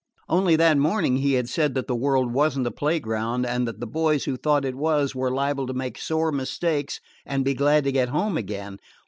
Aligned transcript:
Only 0.27 0.55
that 0.55 0.79
morning 0.79 1.17
he 1.17 1.33
had 1.33 1.47
said 1.47 1.75
that 1.75 1.85
the 1.85 1.95
world 1.95 2.33
was 2.33 2.57
n't 2.57 2.65
a 2.65 2.71
play 2.71 2.99
ground, 2.99 3.45
and 3.45 3.67
that 3.67 3.79
the 3.79 3.85
boys 3.85 4.25
who 4.25 4.35
thought 4.35 4.65
it 4.65 4.73
was 4.73 5.13
were 5.13 5.29
liable 5.29 5.67
to 5.67 5.75
make 5.75 5.99
sore 5.99 6.31
mistakes 6.31 6.99
and 7.23 7.45
be 7.45 7.53
glad 7.53 7.83
to 7.83 7.91
get 7.91 8.09
home 8.09 8.35
again. 8.35 8.79